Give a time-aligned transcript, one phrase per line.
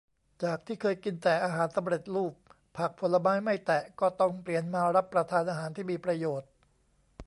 [0.43, 2.33] จากที่เคยกินแต่อาหารสำเร็จรูป
[2.77, 6.49] ผักผลไม้ไม่แตะ ก็ต้องเปลี่ยนมารับประทานอาหารที่มีประโยชน์